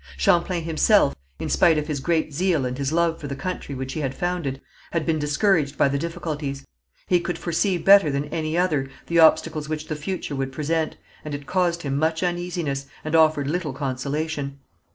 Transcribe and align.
Champlain 0.17 0.63
himself, 0.63 1.15
in 1.37 1.47
spite 1.47 1.77
of 1.77 1.85
his 1.85 1.99
great 1.99 2.33
zeal 2.33 2.65
and 2.65 2.75
his 2.79 2.91
love 2.91 3.19
for 3.21 3.27
the 3.27 3.35
country 3.35 3.75
which 3.75 3.93
he 3.93 3.99
had 3.99 4.15
founded, 4.15 4.59
had 4.93 5.05
been 5.05 5.19
discouraged 5.19 5.77
by 5.77 5.87
the 5.89 5.99
difficulties. 5.99 6.65
He 7.05 7.19
could 7.19 7.37
foresee 7.37 7.77
better 7.77 8.09
than 8.09 8.25
any 8.29 8.57
other 8.57 8.89
the 9.05 9.19
obstacles 9.19 9.69
which 9.69 9.89
the 9.89 9.95
future 9.95 10.35
would 10.35 10.51
present, 10.51 10.97
and 11.23 11.35
it 11.35 11.45
caused 11.45 11.83
him 11.83 11.97
much 11.97 12.23
uneasiness, 12.23 12.87
and 13.05 13.13
offered 13.15 13.47
little 13.47 13.73
consolation. 13.73 14.57